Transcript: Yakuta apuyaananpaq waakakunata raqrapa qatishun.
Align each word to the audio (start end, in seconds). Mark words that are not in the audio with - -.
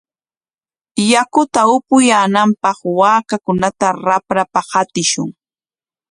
Yakuta 1.11 1.59
apuyaananpaq 1.75 2.79
waakakunata 2.99 3.87
raqrapa 4.05 4.59
qatishun. 4.71 5.29